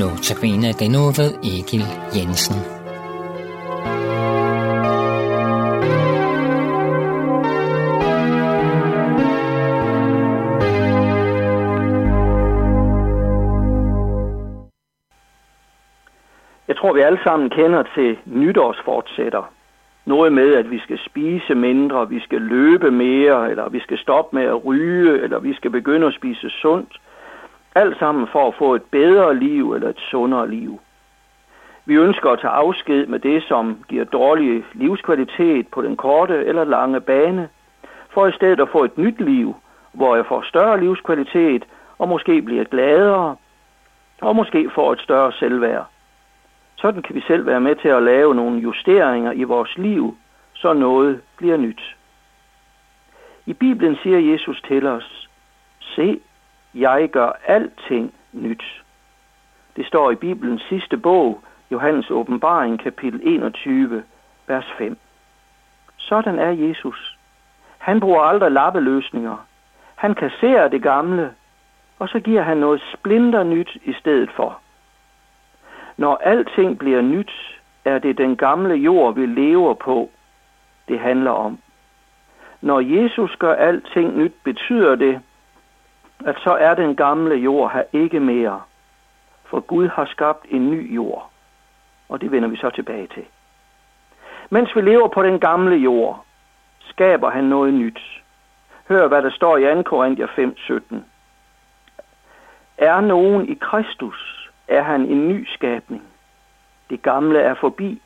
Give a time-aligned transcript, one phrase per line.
[0.00, 1.84] Notabene den nu ved Egil
[2.16, 2.56] Jensen.
[16.68, 19.52] Jeg tror, vi alle sammen kender til nytårsfortsætter.
[20.06, 24.36] Noget med, at vi skal spise mindre, vi skal løbe mere, eller vi skal stoppe
[24.36, 27.00] med at ryge, eller vi skal begynde at spise sundt.
[27.74, 30.80] Alt sammen for at få et bedre liv eller et sundere liv.
[31.86, 36.64] Vi ønsker at tage afsked med det, som giver dårlig livskvalitet på den korte eller
[36.64, 37.48] lange bane,
[38.10, 39.56] for i stedet at få et nyt liv,
[39.92, 41.64] hvor jeg får større livskvalitet
[41.98, 43.36] og måske bliver gladere,
[44.20, 45.86] og måske får et større selvværd.
[46.76, 50.16] Sådan kan vi selv være med til at lave nogle justeringer i vores liv,
[50.54, 51.96] så noget bliver nyt.
[53.46, 55.28] I Bibelen siger Jesus til os,
[55.80, 56.20] se,
[56.74, 58.82] jeg gør alting nyt.
[59.76, 64.02] Det står i Bibelens sidste bog, Johannes åbenbaring, kapitel 21,
[64.46, 64.98] vers 5.
[65.96, 67.18] Sådan er Jesus.
[67.78, 69.46] Han bruger aldrig lappeløsninger.
[69.94, 71.34] Han kasserer det gamle,
[71.98, 74.58] og så giver han noget splinter nyt i stedet for.
[75.96, 80.10] Når alting bliver nyt, er det den gamle jord, vi lever på,
[80.88, 81.58] det handler om.
[82.60, 85.20] Når Jesus gør alting nyt, betyder det,
[86.24, 88.62] at så er den gamle jord her ikke mere.
[89.44, 91.30] For Gud har skabt en ny jord.
[92.08, 93.24] Og det vender vi så tilbage til.
[94.50, 96.24] Mens vi lever på den gamle jord,
[96.80, 98.00] skaber han noget nyt.
[98.88, 99.82] Hør, hvad der står i 2.
[99.82, 100.96] Korinther 5:17.
[102.78, 106.02] Er nogen i Kristus, er han en ny skabning.
[106.90, 108.02] Det gamle er forbi.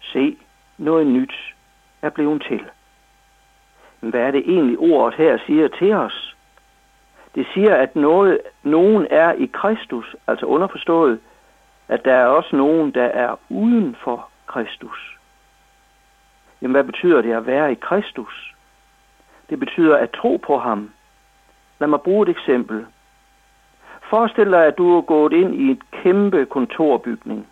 [0.00, 0.36] Se,
[0.78, 1.54] noget nyt
[2.02, 2.70] er blevet til.
[4.00, 6.27] Men hvad er det egentlig ordet her siger til os?
[7.34, 11.20] Det siger, at noget, nogen er i Kristus, altså underforstået,
[11.88, 15.18] at der er også nogen, der er uden for Kristus.
[16.62, 18.54] Jamen, hvad betyder det at være i Kristus?
[19.50, 20.90] Det betyder at tro på ham.
[21.78, 22.86] Lad mig bruge et eksempel.
[24.10, 27.46] Forestil dig, at du er gået ind i en kæmpe kontorbygning.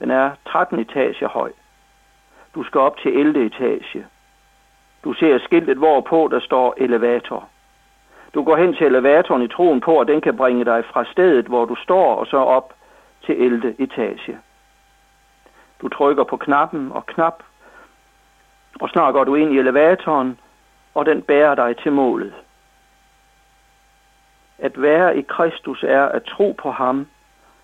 [0.00, 1.52] Den er 13 etager høj.
[2.54, 3.46] Du skal op til 11.
[3.46, 4.06] etage.
[5.04, 7.48] Du ser skiltet, hvorpå der står elevator.
[8.34, 11.46] Du går hen til elevatoren i troen på, at den kan bringe dig fra stedet,
[11.46, 12.74] hvor du står, og så op
[13.26, 13.74] til 11.
[13.78, 14.38] etage.
[15.80, 17.42] Du trykker på knappen og knap,
[18.80, 20.38] og snart går du ind i elevatoren,
[20.94, 22.34] og den bærer dig til målet.
[24.58, 27.06] At være i Kristus er at tro på ham,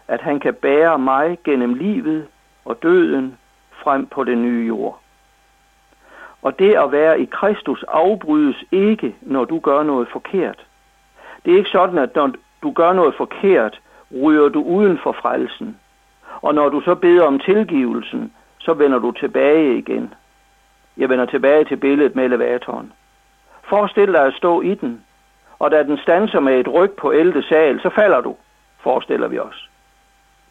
[0.08, 2.26] at han kan bære mig gennem livet
[2.64, 3.38] og døden
[3.72, 5.00] frem på den nye jord.
[6.42, 10.66] Og det at være i Kristus afbrydes ikke, når du gør noget forkert.
[11.44, 12.32] Det er ikke sådan, at når
[12.62, 13.80] du gør noget forkert,
[14.22, 15.76] ryger du uden for frelsen.
[16.40, 20.14] Og når du så beder om tilgivelsen, så vender du tilbage igen.
[20.96, 22.92] Jeg vender tilbage til billedet med elevatoren.
[23.62, 25.04] Forestil dig at stå i den,
[25.58, 27.42] og da den stanser med et ryg på 11.
[27.42, 28.36] sal, så falder du,
[28.80, 29.70] forestiller vi os.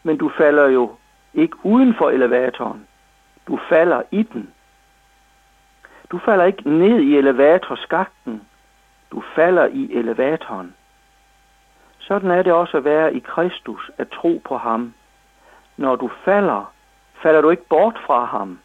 [0.03, 0.92] Men du falder jo
[1.34, 2.88] ikke uden for elevatoren.
[3.47, 4.53] Du falder i den.
[6.12, 8.41] Du falder ikke ned i elevatorskakten.
[9.12, 10.75] Du falder i elevatoren.
[12.00, 14.94] Sådan er det også at være i Kristus, at tro på ham.
[15.78, 16.73] Når du falder,
[17.22, 18.59] falder du ikke bort fra ham,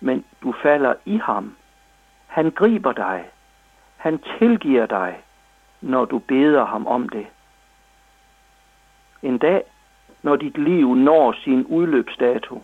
[0.00, 1.56] men du falder i ham.
[2.26, 3.30] Han griber dig.
[3.96, 5.22] Han tilgiver dig,
[5.80, 7.26] når du beder ham om det.
[9.22, 9.62] En dag,
[10.22, 12.62] når dit liv når sin udløbsdato,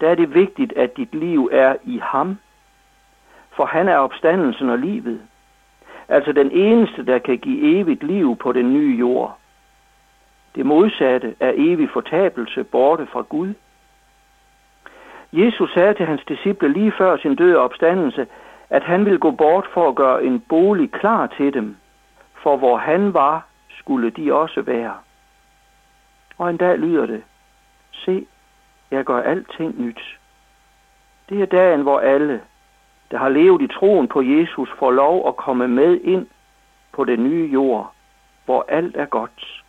[0.00, 2.38] der er det vigtigt, at dit liv er i ham,
[3.56, 5.20] for han er opstandelsen og livet.
[6.08, 9.38] Altså den eneste, der kan give evigt liv på den nye jord.
[10.54, 13.54] Det modsatte er evig fortabelse borte fra Gud.
[15.32, 18.26] Jesus sagde til hans disciple lige før sin døde opstandelse,
[18.70, 21.76] at han ville gå bort for at gøre en bolig klar til dem,
[22.42, 24.94] for hvor han var, skulle de også være.
[26.38, 27.22] Og en dag lyder det,
[27.92, 28.26] se,
[28.90, 30.18] jeg gør alting nyt.
[31.28, 32.40] Det er dagen, hvor alle,
[33.14, 36.26] der har levet i troen på Jesus, får lov at komme med ind
[36.92, 37.92] på den nye jord,
[38.44, 39.62] hvor alt er godt,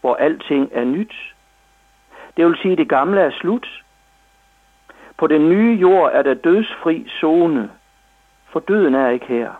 [0.00, 1.14] hvor alting er nyt.
[2.36, 3.84] Det vil sige, at det gamle er slut.
[5.16, 7.70] På den nye jord er der dødsfri zone,
[8.46, 9.52] for døden er ikke her.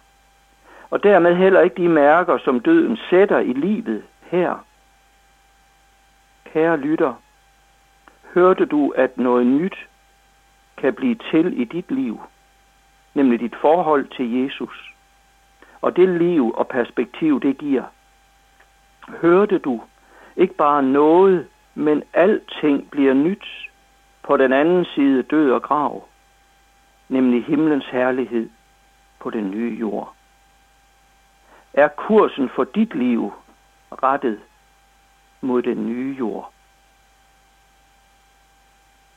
[0.91, 4.65] Og dermed heller ikke de mærker, som døden sætter i livet her.
[6.45, 7.15] Kære lytter,
[8.35, 9.89] hørte du, at noget nyt
[10.77, 12.21] kan blive til i dit liv,
[13.15, 14.95] nemlig dit forhold til Jesus,
[15.83, 17.85] og det liv og perspektiv, det giver.
[19.09, 19.83] Hørte du
[20.37, 23.71] ikke bare noget, men alting bliver nyt
[24.23, 26.09] på den anden side død og grav,
[27.09, 28.51] nemlig himlens herlighed
[29.19, 30.15] på den nye jord.
[31.73, 33.33] Er kursen for dit liv
[33.93, 34.41] rettet
[35.41, 36.53] mod den nye jord?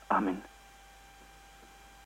[0.10, 0.44] Amen.